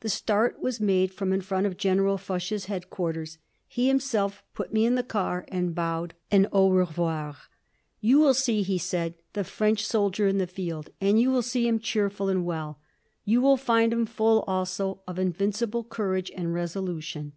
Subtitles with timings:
[0.00, 3.36] The start was made from in front of General Foch's headquarters.
[3.66, 7.36] He himself put me in the car, and bowed an au revoir.
[8.00, 11.68] "You will see," he said, "the French soldier in the field, and you will see
[11.68, 12.78] him cheerful and well.
[13.26, 17.32] You will find him full also of invincible courage and resolution."